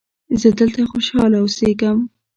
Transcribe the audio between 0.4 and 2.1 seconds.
زه دلته خوشحاله اوسیږم.